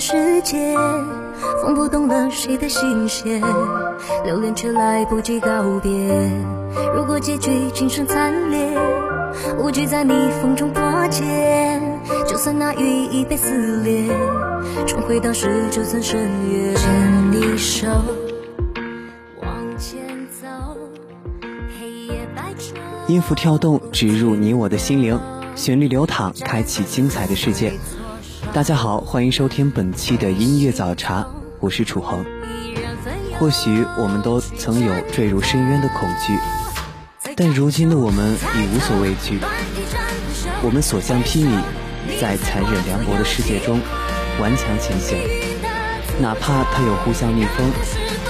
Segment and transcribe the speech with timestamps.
[0.00, 0.74] 的世界，
[1.60, 3.42] 风拨动了谁的心弦，
[4.24, 5.92] 留恋却来不及告别。
[6.96, 8.78] 如果结局今生惨烈，
[9.58, 11.82] 无惧在逆风中破茧，
[12.26, 14.06] 就算那羽翼被撕裂，
[14.86, 16.18] 重回当时就算深
[16.50, 16.74] 渊。
[16.74, 17.86] 牵你手，
[19.42, 20.00] 往前
[20.40, 20.48] 走，
[21.78, 22.72] 黑夜白昼。
[23.06, 25.20] 音符跳动，植入你我的心灵。
[25.56, 27.74] 旋律流淌，开启精彩的世界。
[28.52, 31.24] 大家好，欢迎收听本期的音乐早茶，
[31.60, 32.24] 我是楚恒。
[33.38, 36.36] 或许我们都曾有坠入深渊的恐惧，
[37.36, 39.38] 但如今的我们已无所畏惧。
[40.62, 41.62] 我们所向披靡，
[42.20, 43.80] 在残忍凉薄的世界中
[44.40, 45.16] 顽强前行。
[46.18, 47.70] 哪怕它有呼啸逆风，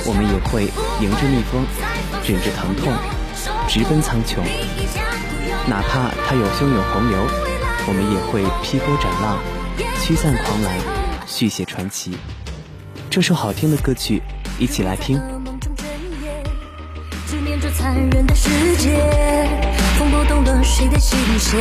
[0.05, 0.65] 我们也会
[1.01, 1.65] 迎着逆风，
[2.29, 2.93] 忍着疼痛，
[3.67, 4.37] 直奔苍穹。
[5.67, 7.19] 哪怕它有汹涌洪流，
[7.89, 9.39] 我们也会劈波斩浪，
[10.01, 10.75] 驱散狂澜，
[11.27, 12.13] 续写传奇。
[13.09, 14.23] 这首好听的歌曲，
[14.59, 15.21] 一起来听。
[17.27, 18.99] 直面这残忍的世界，
[19.99, 21.59] 风拨动了谁的心弦，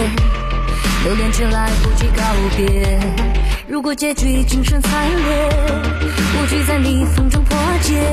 [1.04, 2.24] 留恋却来不及告
[2.56, 3.00] 别。
[3.68, 5.50] 如果结局今生惨烈，
[6.42, 8.04] 无惧在逆风中破茧，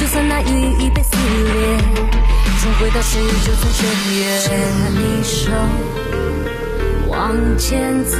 [0.00, 1.78] 就算那羽翼被撕裂。
[2.62, 3.86] 重回到十九岁深
[4.18, 4.58] 渊，牵
[4.94, 5.50] 你手
[7.24, 8.18] 往前走，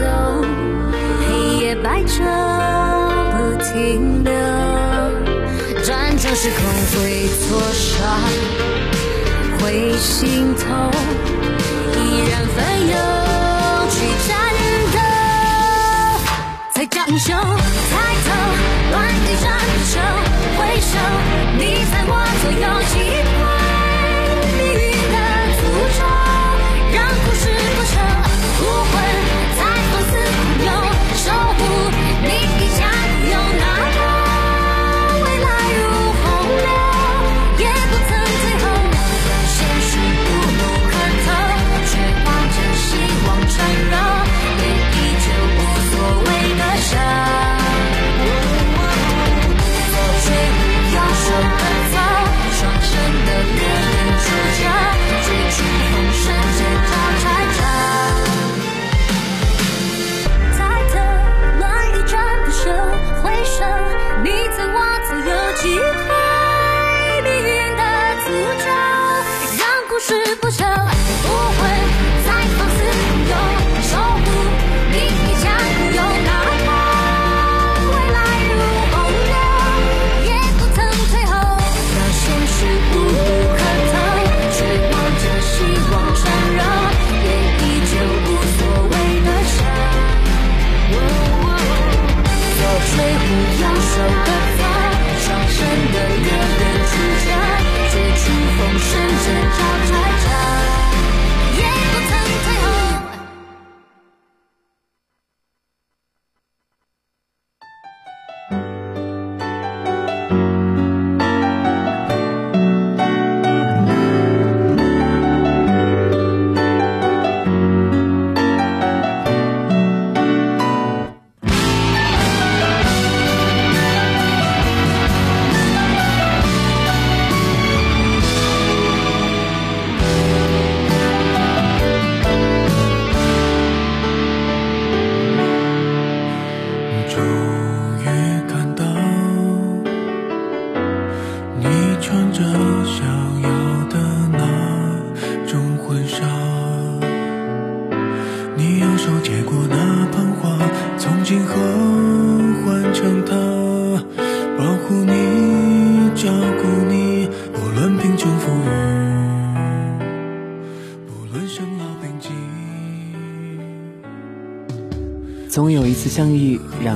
[1.20, 2.24] 黑夜白昼
[3.32, 4.32] 不停留，
[5.82, 8.00] 战场时空会挫杀，
[9.60, 10.90] 会心痛，
[11.92, 11.98] 依
[12.30, 12.96] 然奋勇
[13.90, 14.32] 去战
[14.94, 14.96] 斗，
[16.72, 17.92] 才叫英雄，抬
[18.24, 18.32] 头，
[18.90, 19.44] 乱地战
[19.84, 20.00] 手，
[20.56, 20.96] 挥手，
[21.58, 21.62] 你
[21.92, 22.10] 在我
[22.40, 22.94] 左右，击
[23.36, 23.43] 破。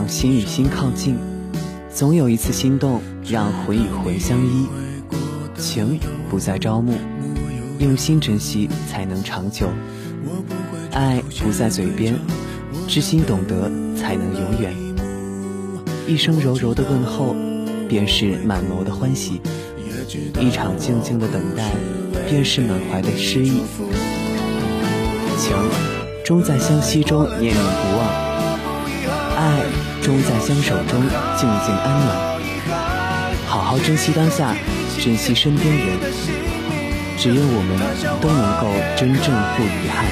[0.09, 1.17] 心与心靠近；
[1.95, 4.67] 总有一次心动，让魂与魂相依。
[5.55, 6.01] 情
[6.31, 6.95] 不再朝暮，
[7.79, 9.67] 用心珍惜才能长久；
[10.93, 12.17] 爱不在嘴边，
[12.87, 14.75] 知心懂得才能永远。
[16.07, 17.37] 一声柔柔的问候，
[17.87, 19.35] 便是满眸的欢喜；
[20.41, 21.71] 一场静静的等待，
[22.27, 23.61] 便是满怀的诗意。
[25.37, 25.55] 情
[26.25, 28.29] 终在相惜中念念不忘。
[29.37, 29.63] 爱
[30.09, 31.03] 终在相守中
[31.37, 32.41] 静静安暖，
[33.47, 34.57] 好好珍惜当下，
[34.99, 35.99] 珍惜身边人，
[37.19, 37.79] 只愿我们
[38.19, 40.07] 都能够真正不遗憾。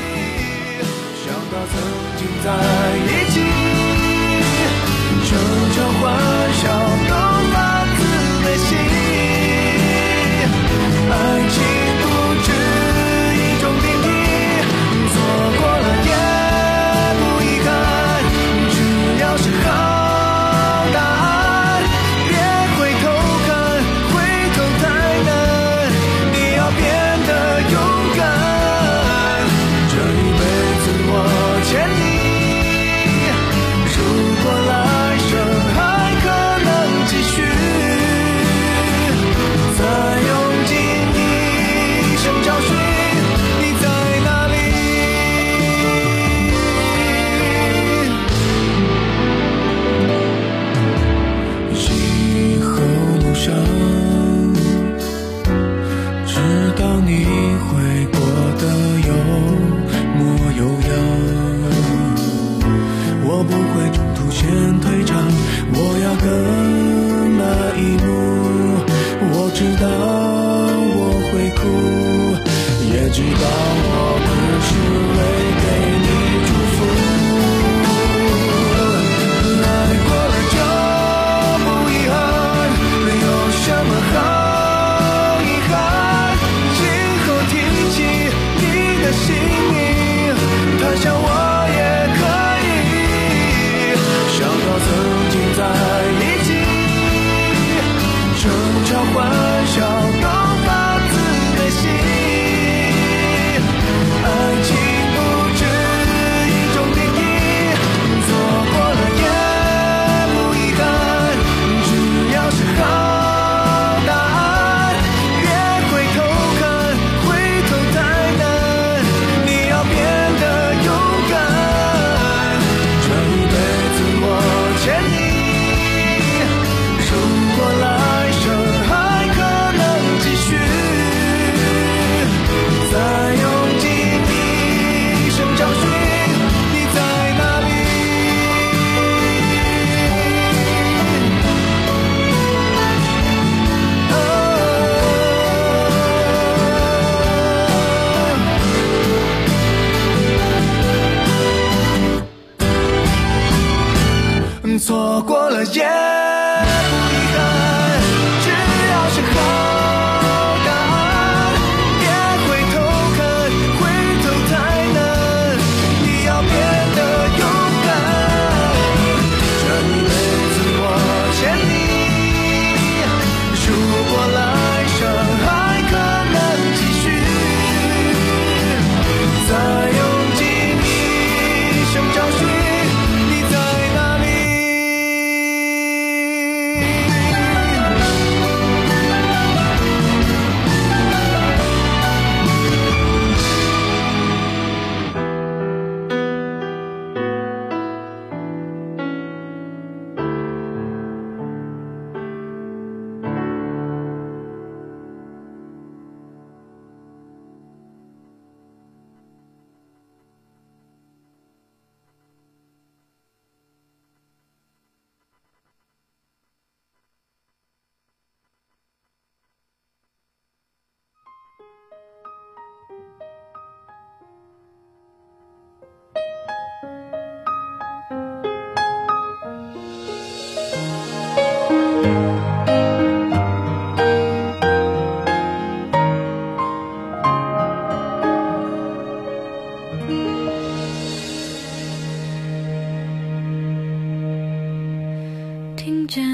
[245.87, 246.27] 听见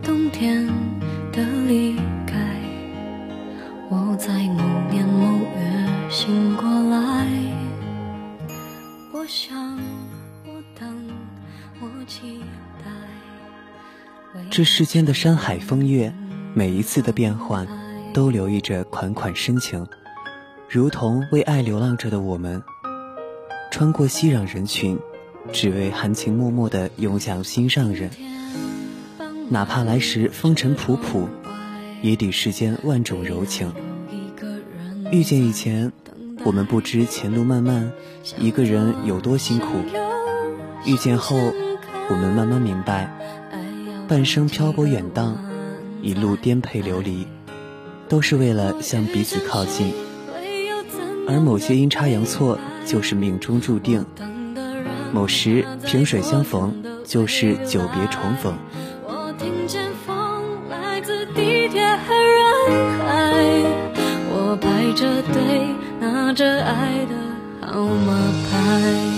[0.00, 0.64] 冬天
[1.32, 2.38] 的离开，
[3.90, 4.62] 我在某
[4.92, 7.26] 年某月醒过来。
[9.12, 9.76] 我想，
[10.44, 11.10] 我等，
[11.80, 12.38] 我期
[12.84, 12.92] 待。
[14.50, 16.14] 这世间的山海风月，
[16.54, 17.66] 每一次的变换，
[18.14, 19.84] 都留意着款款深情，
[20.70, 22.62] 如同为爱流浪着的我们，
[23.72, 24.96] 穿过熙攘人群，
[25.52, 28.08] 只为含情脉脉地涌向心上人。
[29.48, 31.28] 哪怕来时风尘仆仆，
[32.02, 33.72] 也抵世间万种柔情。
[35.12, 35.92] 遇见以前，
[36.44, 37.92] 我们不知前路漫漫，
[38.38, 39.66] 一个人有多辛苦；
[40.84, 41.36] 遇见后，
[42.10, 43.12] 我们慢慢明白。
[44.08, 45.38] 半生漂泊远荡，
[46.02, 47.26] 一路颠沛流离，
[48.08, 49.92] 都是为了向彼此靠近。
[51.28, 54.02] 而某些阴差阳错，就是命中注定；
[55.12, 58.56] 某时萍水相逢，就是久别重逢。
[64.96, 68.14] 着对拿着爱的号码
[68.50, 69.15] 牌。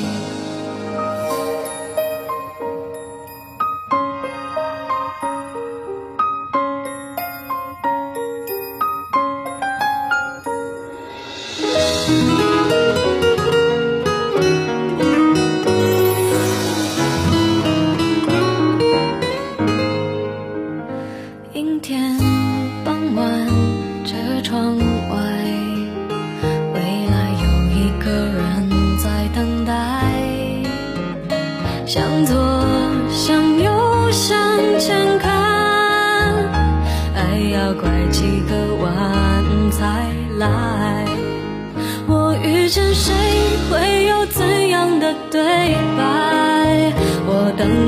[40.49, 41.05] 爱
[42.07, 43.15] 我遇见谁
[43.71, 45.41] 会有怎样的对
[45.97, 46.93] 白？
[47.31, 47.88] 我等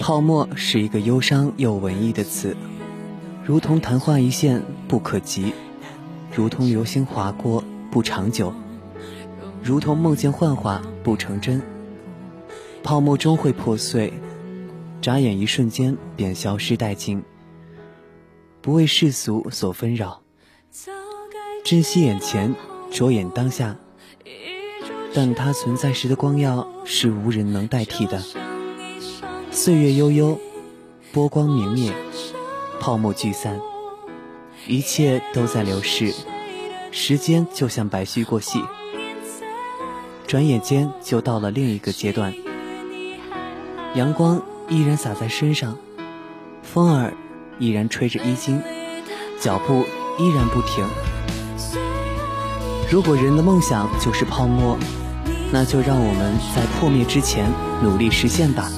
[0.00, 2.56] 泡沫是一个忧伤又文艺的词，
[3.44, 5.54] 如同昙花一现不可及，
[6.34, 8.52] 如同流星划过不长久，
[9.62, 11.62] 如同梦见幻化不成真。
[12.82, 14.12] 泡沫终会破碎，
[15.00, 17.22] 眨眼一瞬间便消失殆尽。
[18.60, 20.22] 不为世俗所纷扰，
[21.64, 22.54] 珍惜眼前，
[22.90, 23.76] 着眼当下。
[25.14, 28.20] 但它存在时的光耀是无人能代替的。
[29.54, 30.40] 岁月悠悠，
[31.12, 31.92] 波光明灭，
[32.80, 33.60] 泡沫聚散，
[34.66, 36.12] 一切都在流逝。
[36.90, 38.60] 时间就像白驹过隙，
[40.26, 42.34] 转眼间就到了另一个阶段。
[43.94, 45.78] 阳光依然洒在身上，
[46.64, 47.14] 风儿
[47.60, 48.60] 依然吹着衣襟，
[49.40, 49.84] 脚步
[50.18, 50.84] 依然不停。
[52.90, 54.76] 如果人的梦想就是泡沫，
[55.52, 57.48] 那就让我们在破灭之前
[57.84, 58.68] 努力实现吧。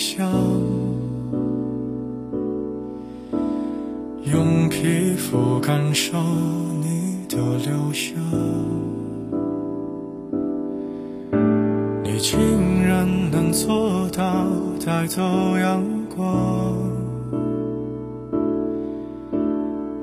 [0.00, 0.26] 想，
[4.24, 6.16] 用皮肤感受
[6.80, 8.14] 你的留香。
[12.02, 14.46] 你竟然能做到
[14.82, 15.20] 带走
[15.58, 15.84] 阳
[16.16, 16.26] 光，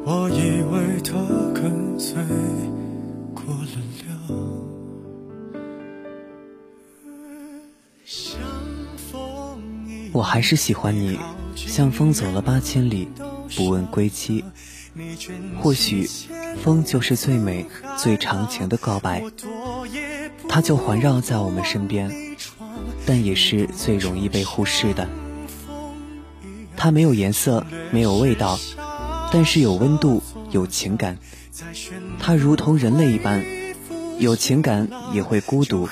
[0.06, 1.14] 我以为它
[1.60, 2.22] 跟随
[3.34, 4.67] 过了凉。
[10.18, 11.20] 我还是喜欢你，
[11.56, 13.08] 像风走了八千里，
[13.56, 14.44] 不问归期。
[15.62, 16.10] 或许，
[16.64, 17.68] 风就是最美、
[18.00, 19.24] 最长情的告白，
[20.50, 22.12] 它就环绕在我们身边，
[23.06, 25.08] 但也是最容易被忽视的。
[26.76, 28.58] 它没有颜色，没有味道，
[29.32, 31.20] 但是有温度，有情感。
[32.20, 33.46] 它如同人类一般，
[34.18, 35.88] 有情感也会孤独。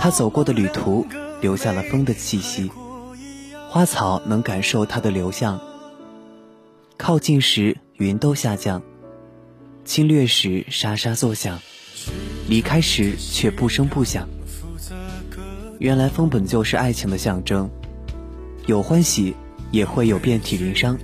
[0.00, 1.06] 它走过的旅途。
[1.42, 2.70] 留下了风的气息，
[3.68, 5.60] 花草能感受它的流向。
[6.96, 8.80] 靠近时，云都下降；
[9.84, 11.58] 侵略时，沙沙作响；
[12.48, 14.28] 离开时，却不声不响。
[15.80, 17.68] 原来风本就是爱情的象征，
[18.66, 19.34] 有欢喜，
[19.72, 20.96] 也会有遍体鳞伤。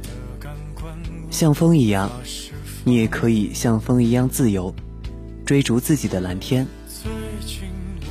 [1.32, 2.08] 像风一样，
[2.84, 4.72] 你也可以像风一样自由，
[5.44, 6.64] 追逐自己的蓝天。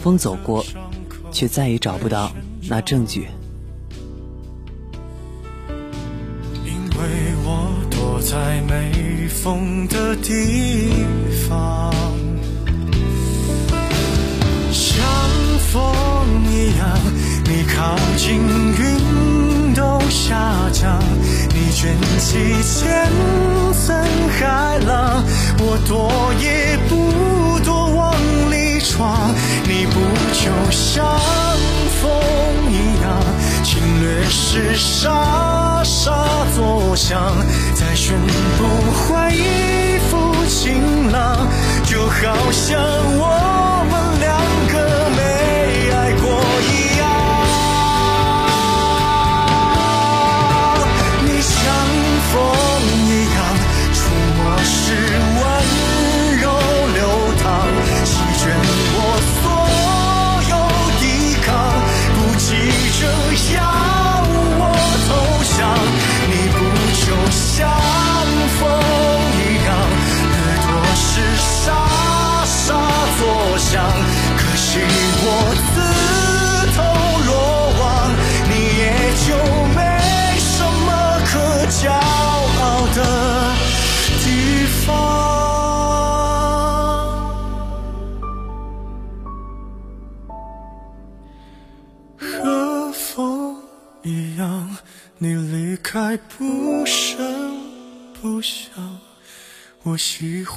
[0.02, 0.66] 风走过。
[1.32, 2.32] 却再也找不到
[2.70, 3.28] 那证据。
[6.66, 7.00] 因为
[7.46, 11.06] 我躲在没风的地
[11.48, 11.94] 方，
[14.72, 15.06] 像
[15.72, 15.84] 风
[16.52, 17.00] 一样，
[17.46, 21.00] 你靠近云都下降，
[21.50, 23.10] 你卷起千
[23.74, 23.96] 层
[24.40, 25.24] 海浪，
[25.60, 26.12] 我躲
[26.42, 26.96] 也不，
[28.98, 29.34] 里闯。
[29.66, 30.00] 你不
[30.34, 31.06] 就像
[32.02, 32.10] 风
[32.72, 33.06] 一样，
[33.64, 37.36] 侵略时沙沙作响，
[37.76, 38.18] 再宣
[38.58, 41.48] 布恢复晴朗，
[41.86, 42.82] 就好像
[43.18, 43.67] 我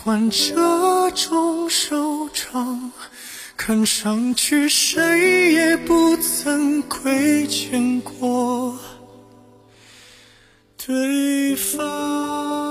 [0.03, 2.91] 换这种收场，
[3.55, 8.79] 看上去谁也不曾亏欠过
[10.79, 12.70] 对方。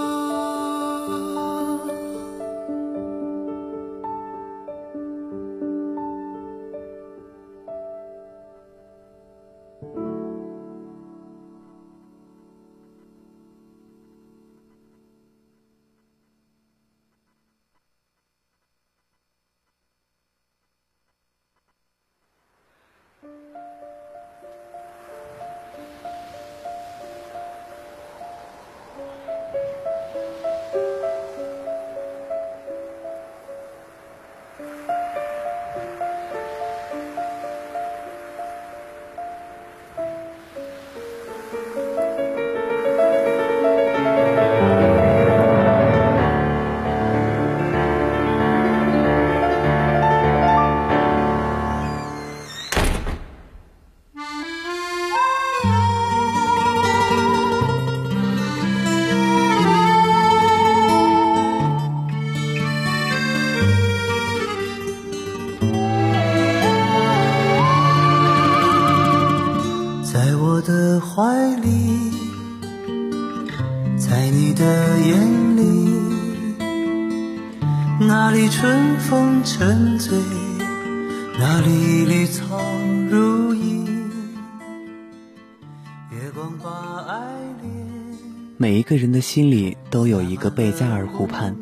[88.62, 91.56] 每一个人的心里都有一个贝加尔湖畔，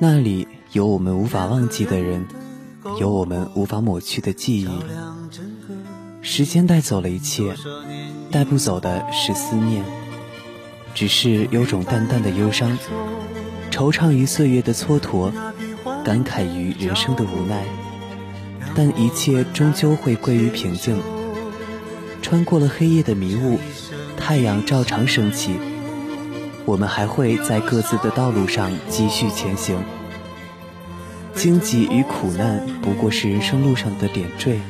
[0.00, 2.24] 那里有我们无法忘记的人，
[2.98, 4.68] 有我们无法抹去的记忆。
[6.22, 7.54] 时间带走了一切，
[8.30, 9.84] 带不走的是思念，
[10.94, 12.78] 只是有种淡淡的忧伤，
[13.70, 15.30] 惆怅于岁月的蹉跎，
[16.02, 17.62] 感慨于人生的无奈。
[18.74, 20.98] 但一切终究会归于平静。
[22.22, 23.58] 穿过了黑夜的迷雾，
[24.16, 25.58] 太阳照常升起。
[26.66, 29.82] 我们还会在各自的道路上继续前行。
[31.34, 34.60] 荆棘与苦难不过是人生路上的点缀，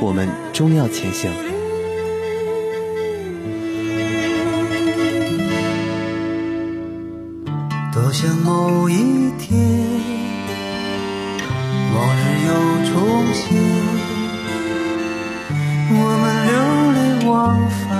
[0.00, 1.30] 我们终要前行。
[7.92, 9.56] 多想某一天，
[11.94, 12.52] 往日又
[12.90, 12.92] 重
[13.32, 13.56] 现，
[15.90, 16.52] 我们流
[16.92, 17.32] 连忘
[17.70, 17.93] 返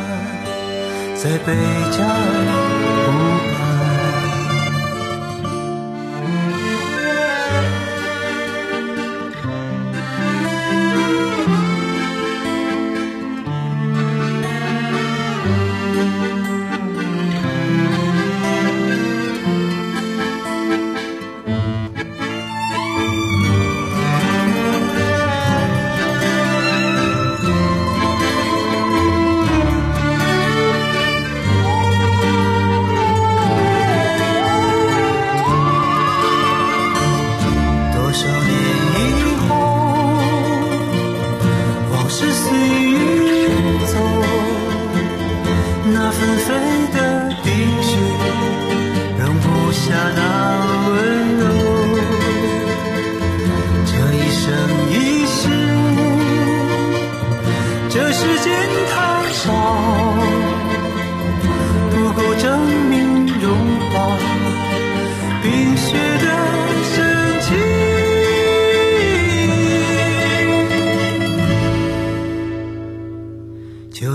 [1.25, 1.55] 在北
[1.91, 3.34] 疆。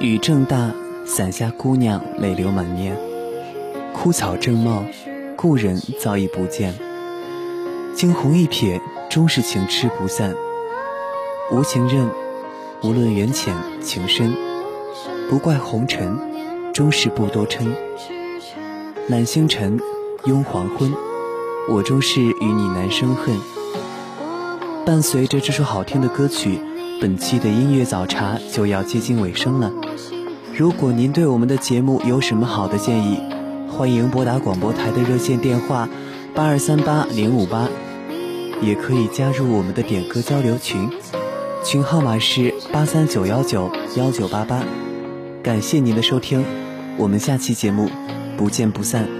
[0.00, 0.72] 雨正大，
[1.04, 2.96] 伞下姑娘泪流满面。
[3.92, 4.82] 枯草正茂，
[5.36, 6.72] 故人早已不见。
[7.94, 10.34] 惊鸿一瞥，终是情痴不散。
[11.52, 12.08] 无情任，
[12.82, 14.34] 无论缘浅情深，
[15.28, 16.18] 不怪红尘，
[16.72, 17.68] 终是不多嗔。
[19.08, 19.78] 揽星辰，
[20.24, 20.90] 拥黄昏，
[21.68, 23.38] 我终是与你难生恨。
[24.86, 26.58] 伴随着这首好听的歌曲，
[27.00, 29.72] 本期的音乐早茶就要接近尾声了。
[30.54, 33.18] 如果您对我们的节目有什么好的建议，
[33.70, 35.88] 欢迎拨打广播台的热线电话
[36.34, 37.68] 八二三八零五八，
[38.60, 40.90] 也可以加入我们的点歌交流群，
[41.64, 44.62] 群号码是八三九幺九幺九八八。
[45.42, 46.44] 感谢您的收听，
[46.98, 47.88] 我们下期节目
[48.36, 49.19] 不见不散。